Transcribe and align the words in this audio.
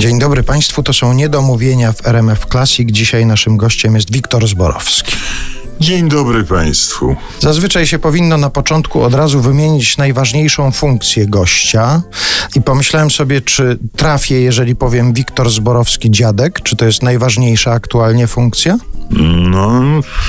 Dzień 0.00 0.18
dobry 0.18 0.42
Państwu, 0.42 0.82
to 0.82 0.92
są 0.92 1.12
niedomówienia 1.12 1.92
w 1.92 2.06
RMF 2.06 2.46
Classic. 2.46 2.92
Dzisiaj 2.92 3.26
naszym 3.26 3.56
gościem 3.56 3.94
jest 3.94 4.12
Wiktor 4.12 4.48
Zborowski. 4.48 5.16
Dzień 5.80 6.08
dobry 6.08 6.44
Państwu. 6.44 7.16
Zazwyczaj 7.40 7.86
się 7.86 7.98
powinno 7.98 8.36
na 8.36 8.50
początku 8.50 9.02
od 9.02 9.14
razu 9.14 9.40
wymienić 9.40 9.96
najważniejszą 9.96 10.70
funkcję 10.70 11.26
gościa 11.26 12.02
i 12.54 12.62
pomyślałem 12.62 13.10
sobie, 13.10 13.40
czy 13.40 13.78
trafię, 13.96 14.40
jeżeli 14.40 14.76
powiem 14.76 15.12
Wiktor 15.12 15.50
Zborowski 15.50 16.10
dziadek, 16.10 16.60
czy 16.62 16.76
to 16.76 16.84
jest 16.84 17.02
najważniejsza 17.02 17.72
aktualnie 17.72 18.26
funkcja? 18.26 18.78
No, 19.50 19.82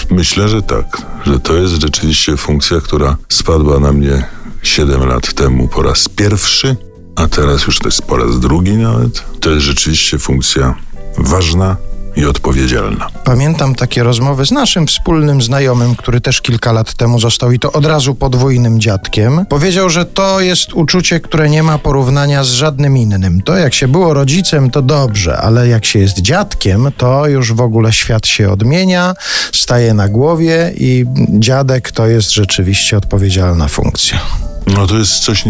myślę, 0.09 0.49
że 0.49 0.61
tak, 0.61 1.01
że 1.25 1.39
to 1.39 1.57
jest 1.57 1.73
rzeczywiście 1.73 2.37
funkcja, 2.37 2.81
która 2.81 3.17
spadła 3.29 3.79
na 3.79 3.91
mnie 3.91 4.23
7 4.63 5.07
lat 5.07 5.33
temu 5.33 5.67
po 5.67 5.83
raz 5.83 6.09
pierwszy, 6.09 6.75
a 7.15 7.27
teraz 7.27 7.67
już 7.67 7.79
to 7.79 7.87
jest 7.87 8.01
po 8.01 8.17
raz 8.17 8.39
drugi 8.39 8.73
nawet. 8.73 9.23
To 9.39 9.49
jest 9.49 9.65
rzeczywiście 9.65 10.19
funkcja 10.19 10.75
ważna, 11.17 11.77
i 12.15 12.25
odpowiedzialna. 12.25 13.07
Pamiętam 13.23 13.75
takie 13.75 14.03
rozmowy 14.03 14.45
z 14.45 14.51
naszym 14.51 14.87
wspólnym 14.87 15.41
znajomym, 15.41 15.95
który 15.95 16.21
też 16.21 16.41
kilka 16.41 16.71
lat 16.71 16.93
temu 16.93 17.19
został 17.19 17.51
i 17.51 17.59
to 17.59 17.71
od 17.71 17.85
razu 17.85 18.15
podwójnym 18.15 18.79
dziadkiem. 18.79 19.45
Powiedział, 19.49 19.89
że 19.89 20.05
to 20.05 20.41
jest 20.41 20.73
uczucie, 20.73 21.19
które 21.19 21.49
nie 21.49 21.63
ma 21.63 21.77
porównania 21.77 22.43
z 22.43 22.47
żadnym 22.47 22.97
innym. 22.97 23.41
To 23.41 23.57
jak 23.57 23.73
się 23.73 23.87
było 23.87 24.13
rodzicem, 24.13 24.71
to 24.71 24.81
dobrze, 24.81 25.37
ale 25.37 25.67
jak 25.67 25.85
się 25.85 25.99
jest 25.99 26.19
dziadkiem, 26.19 26.91
to 26.97 27.27
już 27.27 27.53
w 27.53 27.61
ogóle 27.61 27.93
świat 27.93 28.27
się 28.27 28.51
odmienia, 28.51 29.13
staje 29.53 29.93
na 29.93 30.07
głowie 30.07 30.73
i 30.77 31.05
dziadek 31.29 31.91
to 31.91 32.07
jest 32.07 32.31
rzeczywiście 32.31 32.97
odpowiedzialna 32.97 33.67
funkcja. 33.67 34.50
No 34.67 34.87
to 34.87 34.97
jest 34.97 35.19
coś 35.19 35.45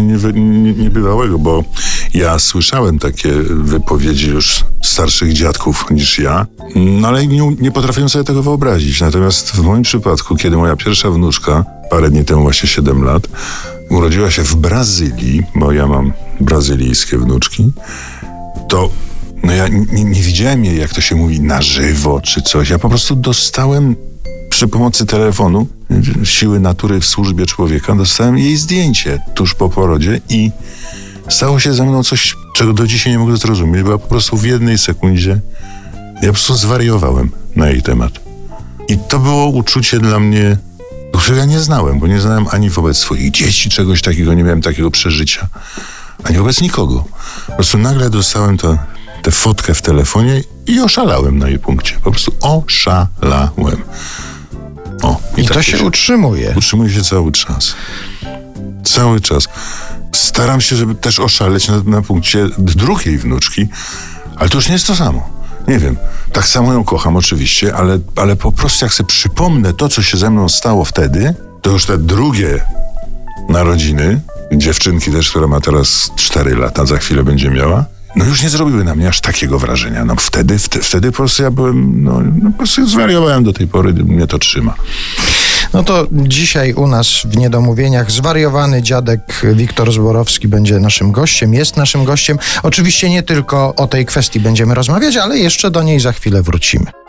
niebywałego, 0.76 1.38
bo 1.38 1.64
ja 2.14 2.38
słyszałem 2.38 2.98
takie 2.98 3.32
wypowiedzi 3.50 4.28
już 4.28 4.64
starszych 4.82 5.32
dziadków 5.32 5.84
niż 5.90 6.18
ja, 6.18 6.46
no 6.76 7.08
ale 7.08 7.26
nie, 7.26 7.56
nie 7.60 7.72
potrafię 7.72 8.08
sobie 8.08 8.24
tego 8.24 8.42
wyobrazić. 8.42 9.00
Natomiast 9.00 9.50
w 9.50 9.58
moim 9.58 9.82
przypadku, 9.82 10.36
kiedy 10.36 10.56
moja 10.56 10.76
pierwsza 10.76 11.10
wnuczka, 11.10 11.64
parę 11.90 12.10
dni 12.10 12.24
temu, 12.24 12.42
właśnie 12.42 12.68
7 12.68 13.04
lat, 13.04 13.22
urodziła 13.90 14.30
się 14.30 14.42
w 14.42 14.56
Brazylii, 14.56 15.42
bo 15.54 15.72
ja 15.72 15.86
mam 15.86 16.12
brazylijskie 16.40 17.18
wnuczki, 17.18 17.72
to 18.68 18.90
no 19.42 19.52
ja 19.52 19.68
nie, 19.68 20.04
nie 20.04 20.22
widziałem 20.22 20.64
jej, 20.64 20.78
jak 20.78 20.94
to 20.94 21.00
się 21.00 21.16
mówi, 21.16 21.40
na 21.40 21.62
żywo 21.62 22.20
czy 22.20 22.42
coś. 22.42 22.70
Ja 22.70 22.78
po 22.78 22.88
prostu 22.88 23.16
dostałem 23.16 23.96
przy 24.62 24.68
pomocy 24.68 25.06
telefonu, 25.06 25.66
siły 26.24 26.60
natury 26.60 27.00
w 27.00 27.06
służbie 27.06 27.46
człowieka, 27.46 27.94
dostałem 27.94 28.38
jej 28.38 28.56
zdjęcie 28.56 29.20
tuż 29.34 29.54
po 29.54 29.68
porodzie 29.68 30.20
i 30.28 30.50
stało 31.28 31.60
się 31.60 31.74
ze 31.74 31.84
mną 31.84 32.02
coś, 32.02 32.36
czego 32.54 32.72
do 32.72 32.86
dzisiaj 32.86 33.12
nie 33.12 33.18
mogę 33.18 33.36
zrozumieć, 33.36 33.82
bo 33.82 33.98
po 33.98 34.08
prostu 34.08 34.36
w 34.36 34.44
jednej 34.44 34.78
sekundzie 34.78 35.40
ja 36.14 36.28
po 36.28 36.32
prostu 36.32 36.54
zwariowałem 36.54 37.30
na 37.56 37.70
jej 37.70 37.82
temat. 37.82 38.12
I 38.88 38.98
to 39.08 39.18
było 39.18 39.46
uczucie 39.46 39.98
dla 39.98 40.20
mnie, 40.20 40.56
którego 41.12 41.40
ja 41.40 41.44
nie 41.44 41.60
znałem, 41.60 41.98
bo 41.98 42.06
nie 42.06 42.20
znałem 42.20 42.46
ani 42.50 42.70
wobec 42.70 42.96
swoich 42.96 43.30
dzieci 43.30 43.70
czegoś 43.70 44.02
takiego, 44.02 44.34
nie 44.34 44.44
miałem 44.44 44.62
takiego 44.62 44.90
przeżycia, 44.90 45.48
ani 46.24 46.38
wobec 46.38 46.60
nikogo. 46.60 47.04
Po 47.46 47.52
prostu 47.52 47.78
nagle 47.78 48.10
dostałem 48.10 48.58
to, 48.58 48.78
tę 49.22 49.30
fotkę 49.30 49.74
w 49.74 49.82
telefonie 49.82 50.42
i 50.66 50.80
oszalałem 50.80 51.38
na 51.38 51.48
jej 51.48 51.58
punkcie. 51.58 51.94
Po 52.04 52.10
prostu 52.10 52.32
oszalałem. 52.40 53.82
O, 55.02 55.20
I, 55.36 55.40
I 55.40 55.44
tak 55.44 55.56
to 55.56 55.62
się, 55.62 55.78
się 55.78 55.84
utrzymuje. 55.84 56.54
Utrzymuje 56.56 56.90
się 56.90 57.02
cały 57.02 57.32
czas. 57.32 57.74
Cały 58.84 59.20
czas. 59.20 59.48
Staram 60.12 60.60
się, 60.60 60.76
żeby 60.76 60.94
też 60.94 61.20
oszaleć 61.20 61.68
na, 61.68 61.82
na 61.82 62.02
punkcie 62.02 62.48
drugiej 62.58 63.18
wnuczki, 63.18 63.68
ale 64.36 64.48
to 64.48 64.58
już 64.58 64.66
nie 64.66 64.72
jest 64.72 64.86
to 64.86 64.96
samo. 64.96 65.42
Nie 65.68 65.78
wiem, 65.78 65.96
tak 66.32 66.46
samo 66.46 66.72
ją 66.72 66.84
kocham 66.84 67.16
oczywiście, 67.16 67.74
ale, 67.74 67.98
ale 68.16 68.36
po 68.36 68.52
prostu 68.52 68.84
jak 68.84 68.94
sobie 68.94 69.06
przypomnę 69.06 69.72
to, 69.72 69.88
co 69.88 70.02
się 70.02 70.16
ze 70.16 70.30
mną 70.30 70.48
stało 70.48 70.84
wtedy, 70.84 71.34
to 71.62 71.70
już 71.70 71.86
te 71.86 71.98
drugie 71.98 72.64
narodziny, 73.48 74.20
dziewczynki 74.52 75.10
też, 75.10 75.30
która 75.30 75.46
ma 75.46 75.60
teraz 75.60 76.10
4 76.16 76.56
lata, 76.56 76.86
za 76.86 76.98
chwilę 76.98 77.24
będzie 77.24 77.50
miała, 77.50 77.84
no 78.16 78.24
już 78.24 78.42
nie 78.42 78.48
zrobiły 78.48 78.84
na 78.84 78.94
mnie 78.94 79.08
aż 79.08 79.20
takiego 79.20 79.58
wrażenia. 79.58 80.04
No 80.04 80.14
wtedy, 80.18 80.58
wtedy, 80.58 80.84
wtedy 80.84 81.10
po 81.10 81.16
prostu 81.16 81.42
ja 81.42 81.50
byłem, 81.50 82.04
no, 82.04 82.20
no 82.42 82.50
po 82.50 82.56
prostu 82.58 82.88
zwariowałem 82.88 83.44
do 83.44 83.52
tej 83.52 83.66
pory, 83.66 83.92
mnie 83.92 84.26
to 84.26 84.38
trzyma. 84.38 84.74
No 85.72 85.82
to 85.82 86.06
dzisiaj 86.12 86.72
u 86.72 86.86
nas 86.86 87.08
w 87.24 87.36
Niedomówieniach 87.36 88.10
zwariowany 88.10 88.82
dziadek 88.82 89.42
Wiktor 89.54 89.92
Zborowski 89.92 90.48
będzie 90.48 90.80
naszym 90.80 91.12
gościem, 91.12 91.54
jest 91.54 91.76
naszym 91.76 92.04
gościem. 92.04 92.38
Oczywiście 92.62 93.10
nie 93.10 93.22
tylko 93.22 93.74
o 93.74 93.86
tej 93.86 94.06
kwestii 94.06 94.40
będziemy 94.40 94.74
rozmawiać, 94.74 95.16
ale 95.16 95.38
jeszcze 95.38 95.70
do 95.70 95.82
niej 95.82 96.00
za 96.00 96.12
chwilę 96.12 96.42
wrócimy. 96.42 97.01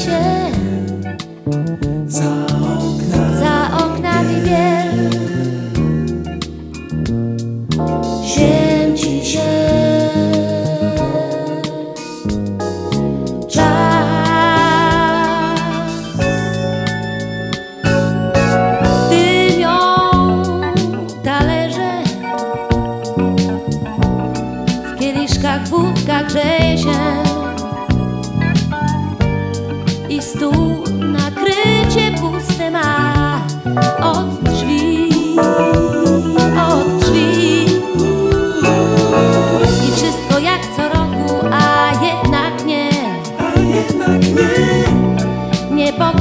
些。 0.00 0.39